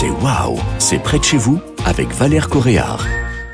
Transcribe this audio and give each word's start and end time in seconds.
C'est 0.00 0.10
waouh, 0.10 0.60
c'est 0.78 1.00
près 1.00 1.18
de 1.18 1.24
chez 1.24 1.38
vous 1.38 1.58
avec 1.84 2.08
Valère 2.12 2.48
Coréard. 2.48 3.04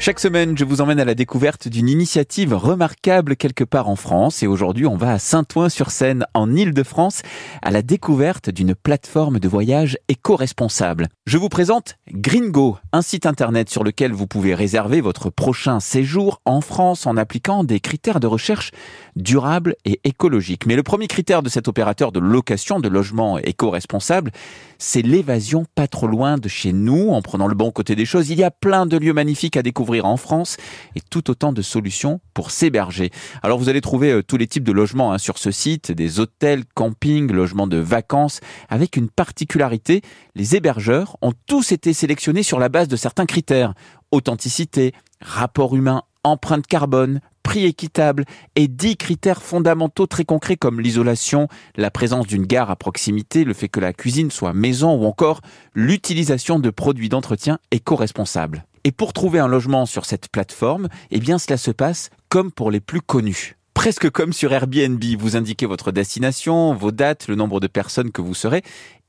Chaque 0.04 0.20
semaine, 0.20 0.58
je 0.58 0.66
vous 0.66 0.82
emmène 0.82 1.00
à 1.00 1.06
la 1.06 1.14
découverte 1.14 1.66
d'une 1.66 1.88
initiative 1.88 2.52
remarquable 2.52 3.36
quelque 3.36 3.64
part 3.64 3.88
en 3.88 3.96
France. 3.96 4.42
Et 4.42 4.46
aujourd'hui, 4.46 4.84
on 4.84 4.98
va 4.98 5.12
à 5.12 5.18
Saint-Ouen-sur-Seine, 5.18 6.26
en 6.34 6.54
Île-de-France, 6.54 7.22
à 7.62 7.70
la 7.70 7.80
découverte 7.80 8.50
d'une 8.50 8.74
plateforme 8.74 9.38
de 9.38 9.48
voyage 9.48 9.96
éco-responsable. 10.08 11.08
Je 11.24 11.38
vous 11.38 11.48
présente 11.48 11.96
Gringo, 12.12 12.76
un 12.92 13.00
site 13.00 13.24
internet 13.24 13.70
sur 13.70 13.82
lequel 13.82 14.12
vous 14.12 14.26
pouvez 14.26 14.54
réserver 14.54 15.00
votre 15.00 15.30
prochain 15.30 15.80
séjour 15.80 16.42
en 16.44 16.60
France 16.60 17.06
en 17.06 17.16
appliquant 17.16 17.64
des 17.64 17.80
critères 17.80 18.20
de 18.20 18.26
recherche 18.26 18.72
durables 19.16 19.74
et 19.86 20.00
écologiques. 20.04 20.66
Mais 20.66 20.76
le 20.76 20.82
premier 20.82 21.06
critère 21.06 21.42
de 21.42 21.48
cet 21.48 21.66
opérateur 21.66 22.12
de 22.12 22.20
location 22.20 22.78
de 22.78 22.90
logements 22.90 23.38
éco-responsables, 23.38 24.32
c'est 24.76 25.00
l'évasion 25.00 25.64
pas 25.74 25.88
trop 25.88 26.08
loin 26.08 26.36
de 26.36 26.48
chez 26.48 26.74
nous, 26.74 27.08
en 27.08 27.22
prenant 27.22 27.46
le 27.46 27.54
bon 27.54 27.70
côté 27.70 27.96
des 27.96 28.04
choses. 28.04 28.28
Il 28.28 28.38
y 28.38 28.44
a 28.44 28.50
plein 28.50 28.84
de 28.84 28.98
lieux 28.98 29.14
magnifiques 29.14 29.56
à 29.56 29.62
découvrir 29.62 29.93
en 30.00 30.16
France 30.16 30.56
et 30.96 31.00
tout 31.00 31.30
autant 31.30 31.52
de 31.52 31.62
solutions 31.62 32.20
pour 32.32 32.50
s'héberger. 32.50 33.10
Alors 33.42 33.58
vous 33.58 33.68
allez 33.68 33.80
trouver 33.80 34.10
euh, 34.10 34.22
tous 34.22 34.36
les 34.36 34.46
types 34.46 34.64
de 34.64 34.72
logements 34.72 35.12
hein, 35.12 35.18
sur 35.18 35.38
ce 35.38 35.50
site, 35.50 35.92
des 35.92 36.20
hôtels, 36.20 36.64
campings, 36.74 37.30
logements 37.32 37.66
de 37.66 37.76
vacances, 37.76 38.40
avec 38.68 38.96
une 38.96 39.08
particularité, 39.08 40.02
les 40.34 40.56
hébergeurs 40.56 41.16
ont 41.22 41.32
tous 41.46 41.72
été 41.72 41.92
sélectionnés 41.92 42.42
sur 42.42 42.58
la 42.58 42.68
base 42.68 42.88
de 42.88 42.96
certains 42.96 43.26
critères. 43.26 43.74
Authenticité, 44.10 44.92
rapport 45.20 45.74
humain, 45.74 46.02
empreinte 46.22 46.66
carbone, 46.66 47.20
prix 47.44 47.66
équitable 47.66 48.24
et 48.56 48.66
dix 48.66 48.96
critères 48.96 49.42
fondamentaux 49.42 50.06
très 50.06 50.24
concrets 50.24 50.56
comme 50.56 50.80
l'isolation, 50.80 51.48
la 51.76 51.90
présence 51.90 52.26
d'une 52.26 52.46
gare 52.46 52.70
à 52.70 52.76
proximité, 52.76 53.44
le 53.44 53.54
fait 53.54 53.68
que 53.68 53.80
la 53.80 53.92
cuisine 53.92 54.30
soit 54.30 54.54
maison 54.54 54.94
ou 54.96 55.04
encore 55.04 55.40
l'utilisation 55.74 56.58
de 56.58 56.70
produits 56.70 57.10
d'entretien 57.10 57.58
éco-responsables. 57.70 58.64
Et 58.84 58.92
pour 58.92 59.12
trouver 59.12 59.38
un 59.38 59.48
logement 59.48 59.86
sur 59.86 60.04
cette 60.04 60.28
plateforme, 60.28 60.88
eh 61.10 61.18
bien 61.18 61.38
cela 61.38 61.56
se 61.56 61.70
passe 61.70 62.10
comme 62.28 62.52
pour 62.52 62.70
les 62.70 62.80
plus 62.80 63.00
connus 63.00 63.56
presque 63.84 64.08
comme 64.08 64.32
sur 64.32 64.50
Airbnb. 64.52 65.04
Vous 65.18 65.36
indiquez 65.36 65.66
votre 65.66 65.92
destination, 65.92 66.72
vos 66.74 66.90
dates, 66.90 67.28
le 67.28 67.34
nombre 67.34 67.60
de 67.60 67.66
personnes 67.66 68.12
que 68.12 68.22
vous 68.22 68.32
serez, 68.32 68.62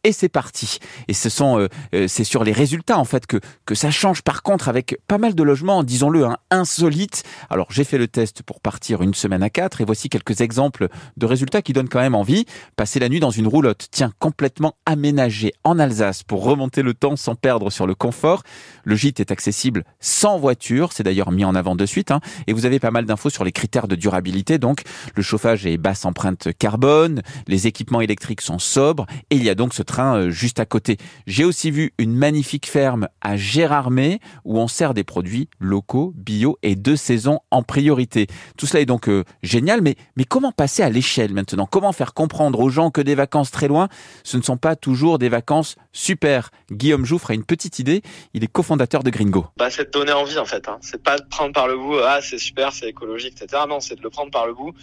et 0.06 0.12
c'est 0.12 0.30
parti. 0.30 0.78
Et 1.08 1.14
ce 1.14 1.30
sont, 1.30 1.60
euh, 1.60 1.68
euh, 1.94 2.08
c'est 2.08 2.24
sur 2.24 2.44
les 2.44 2.52
résultats 2.52 3.00
en 3.00 3.06
fait 3.06 3.26
que 3.26 3.40
que 3.66 3.76
ça 3.76 3.90
change. 3.92 4.22
Par 4.22 4.44
contre, 4.44 4.70
avec 4.70 5.00
pas 5.08 5.18
mal 5.18 5.34
de 5.34 5.44
logements, 5.44 5.84
disons-le, 5.84 6.26
hein, 6.26 6.38
insolites. 6.52 7.24
Alors 7.50 7.68
j'ai 7.72 7.84
fait 7.84 7.98
le 7.98 8.08
test 8.08 8.44
pour 8.44 8.62
partir 8.62 9.02
une 9.02 9.16
semaine 9.16 9.42
à 9.42 9.50
quatre, 9.50 9.82
et 9.82 9.86
voici 9.86 10.08
quelques 10.08 10.42
exemples 10.42 10.88
de 11.18 11.26
résultats 11.26 11.64
qui 11.64 11.74
donnent 11.74 11.90
quand 11.90 12.00
même 12.00 12.16
envie. 12.16 12.46
Passer 12.76 13.00
la 13.00 13.10
nuit 13.10 13.20
dans 13.20 13.32
une 13.32 13.48
roulotte, 13.48 13.88
tiens, 13.92 14.12
complètement 14.20 14.76
aménagée 14.86 15.54
en 15.64 15.80
Alsace 15.80 16.22
pour 16.22 16.44
remonter 16.44 16.84
le 16.84 16.94
temps 16.94 17.16
sans 17.16 17.34
perdre 17.34 17.72
sur 17.72 17.88
le 17.88 17.96
confort. 17.96 18.44
Le 18.84 18.96
gîte 18.96 19.20
est 19.20 19.32
accessible 19.32 19.84
sans 20.00 20.38
voiture, 20.38 20.94
c'est 20.94 21.04
d'ailleurs 21.04 21.32
mis 21.32 21.46
en 21.46 21.56
avant 21.56 21.76
de 21.76 21.86
suite. 21.88 22.12
Hein, 22.12 22.20
et 22.46 22.54
vous 22.54 22.68
avez 22.68 22.80
pas 22.80 22.92
mal 22.92 23.06
d'infos 23.06 23.32
sur 23.32 23.44
les 23.44 23.52
critères 23.52 23.88
de 23.88 23.96
durabilité. 23.96 24.60
Donc 24.60 24.84
le 25.16 25.24
chauffage 25.24 25.66
est 25.66 25.78
basse 25.78 26.06
empreinte 26.06 26.50
carbone, 26.60 27.24
les 27.48 27.66
équipements 27.66 28.02
électriques 28.02 28.42
sont 28.42 28.60
sobres, 28.60 29.08
et 29.32 29.36
il 29.36 29.44
y 29.44 29.50
a 29.50 29.56
donc 29.56 29.74
ce 29.74 29.82
euh, 30.00 30.30
juste 30.30 30.60
à 30.60 30.66
côté. 30.66 30.98
J'ai 31.28 31.46
aussi 31.46 31.72
vu 31.72 31.94
une 31.98 32.16
magnifique 32.16 32.68
ferme 32.68 33.08
à 33.22 33.38
Gérardmer 33.38 34.20
où 34.44 34.60
on 34.60 34.68
sert 34.68 34.94
des 34.94 35.04
produits 35.04 35.50
locaux, 35.60 36.14
bio 36.16 36.58
et 36.62 36.76
de 36.76 36.96
saison 36.96 37.40
en 37.52 37.64
priorité. 37.64 38.28
Tout 38.58 38.66
cela 38.66 38.82
est 38.82 38.86
donc 38.86 39.10
euh, 39.10 39.24
génial, 39.44 39.82
mais, 39.82 39.96
mais 40.16 40.26
comment 40.26 40.52
passer 40.52 40.84
à 40.84 40.90
l'échelle 40.90 41.34
maintenant? 41.34 41.66
Comment 41.66 41.92
faire 41.92 42.14
comprendre 42.14 42.60
aux 42.60 42.70
gens 42.70 42.92
que 42.92 43.02
des 43.02 43.16
vacances 43.16 43.52
très 43.52 43.68
loin, 43.68 43.88
ce 44.24 44.38
ne 44.38 44.42
sont 44.42 44.58
pas 44.58 44.76
toujours 44.76 45.20
des 45.20 45.30
vacances 45.30 45.76
super? 45.92 46.52
Guillaume 46.72 47.06
Jouffre 47.06 47.32
a 47.32 47.34
une 47.34 47.46
petite 47.46 47.80
idée, 47.80 48.02
il 48.34 48.44
est 48.44 48.52
cofondateur 48.52 49.04
de 49.04 49.10
Gringo. 49.10 49.46
Bah, 49.58 49.70
c'est 49.70 49.86
de 49.86 49.92
donner 49.92 50.14
envie 50.14 50.38
en 50.38 50.46
fait, 50.46 50.68
hein. 50.68 50.78
c'est 50.82 51.02
pas 51.02 51.18
de 51.18 51.26
prendre 51.26 51.54
par 51.54 51.68
le 51.68 51.78
bout, 51.78 51.98
ah 52.04 52.20
c'est 52.22 52.38
super, 52.38 52.74
c'est 52.74 52.90
écologique, 52.90 53.42
etc. 53.42 53.64
Non, 53.68 53.80
c'est 53.80 53.96
de 53.96 54.02
le 54.02 54.10
prendre 54.10 54.32
par 54.32 54.48
le 54.48 54.54
bout. 54.54 54.74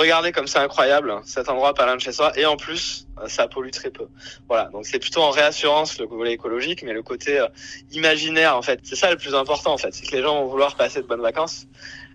Regardez 0.00 0.32
comme 0.32 0.46
c'est 0.46 0.58
incroyable, 0.58 1.14
cet 1.26 1.50
endroit 1.50 1.74
pas 1.74 1.84
loin 1.84 1.96
de 1.96 2.00
chez 2.00 2.12
soi, 2.12 2.32
et 2.34 2.46
en 2.46 2.56
plus, 2.56 3.06
euh, 3.18 3.28
ça 3.28 3.48
pollue 3.48 3.68
très 3.68 3.90
peu. 3.90 4.06
Voilà, 4.48 4.70
donc 4.70 4.86
c'est 4.86 4.98
plutôt 4.98 5.20
en 5.20 5.28
réassurance 5.28 5.98
le 5.98 6.06
volet 6.06 6.32
écologique, 6.32 6.82
mais 6.82 6.94
le 6.94 7.02
côté 7.02 7.38
euh, 7.38 7.48
imaginaire, 7.92 8.56
en 8.56 8.62
fait, 8.62 8.80
c'est 8.82 8.96
ça 8.96 9.10
le 9.10 9.18
plus 9.18 9.34
important, 9.34 9.74
en 9.74 9.76
fait, 9.76 9.92
c'est 9.92 10.06
que 10.06 10.16
les 10.16 10.22
gens 10.22 10.40
vont 10.40 10.48
vouloir 10.48 10.74
passer 10.74 11.02
de 11.02 11.06
bonnes 11.06 11.20
vacances, 11.20 11.66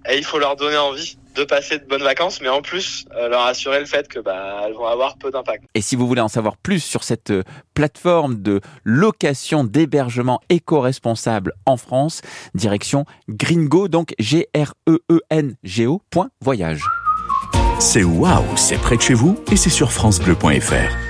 et 0.09 0.17
il 0.17 0.23
faut 0.23 0.39
leur 0.39 0.55
donner 0.55 0.77
envie 0.77 1.19
de 1.35 1.43
passer 1.43 1.77
de 1.77 1.85
bonnes 1.85 2.01
vacances, 2.01 2.41
mais 2.41 2.49
en 2.49 2.63
plus 2.63 3.05
euh, 3.15 3.29
leur 3.29 3.41
assurer 3.41 3.81
le 3.81 3.85
fait 3.85 4.07
que 4.07 4.17
bah, 4.17 4.63
elles 4.65 4.73
vont 4.73 4.87
avoir 4.87 5.19
peu 5.19 5.29
d'impact. 5.29 5.65
Et 5.75 5.81
si 5.81 5.95
vous 5.95 6.07
voulez 6.07 6.21
en 6.21 6.27
savoir 6.27 6.57
plus 6.57 6.83
sur 6.83 7.03
cette 7.03 7.31
plateforme 7.75 8.41
de 8.41 8.61
location 8.83 9.63
d'hébergement 9.63 10.41
éco-responsable 10.49 11.53
en 11.67 11.77
France, 11.77 12.23
direction 12.55 13.05
Gringo, 13.29 13.89
donc 13.89 14.15
G-R-E-E-N-G-O. 14.17 16.01
Voyage. 16.41 16.81
C'est 17.79 18.03
waouh, 18.03 18.43
c'est 18.55 18.77
près 18.77 18.97
de 18.97 19.01
chez 19.01 19.13
vous 19.13 19.37
et 19.51 19.57
c'est 19.57 19.69
sur 19.69 19.91
FranceBleu.fr. 19.91 21.04